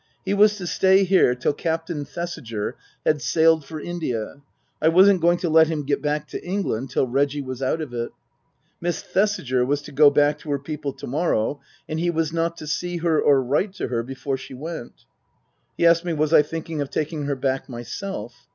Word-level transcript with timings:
He 0.25 0.33
was 0.33 0.57
to 0.57 0.65
stay 0.65 1.03
here 1.03 1.35
till 1.35 1.53
Captain 1.53 2.05
Thesiger 2.05 2.75
had 3.05 3.21
sailed 3.21 3.63
for 3.63 3.79
India 3.79 4.41
(I 4.81 4.87
wasn't 4.87 5.21
going 5.21 5.37
to 5.37 5.47
let 5.47 5.67
him 5.67 5.83
get 5.83 6.01
back 6.01 6.27
to 6.29 6.43
England 6.43 6.89
till 6.89 7.05
Reggie 7.05 7.43
was 7.43 7.61
out 7.61 7.81
of 7.81 7.93
it). 7.93 8.09
Miss 8.81 9.03
Thesiger 9.03 9.63
was 9.63 9.79
to 9.83 9.91
go 9.91 10.09
back 10.09 10.39
to 10.39 10.49
her 10.49 10.57
people 10.57 10.91
to 10.93 11.05
morrow, 11.05 11.61
and 11.87 11.99
he 11.99 12.09
was 12.09 12.33
not 12.33 12.57
to 12.57 12.65
see 12.65 12.97
her 12.97 13.21
or 13.21 13.43
write 13.43 13.73
to 13.75 13.89
her 13.89 14.01
before 14.01 14.37
she 14.37 14.55
went. 14.55 15.05
He 15.77 15.85
asked 15.85 16.03
me 16.03 16.13
was 16.13 16.33
I 16.33 16.41
thinking 16.41 16.81
of 16.81 16.89
taking 16.89 17.25
her 17.25 17.35
back 17.35 17.69
myself 17.69 18.47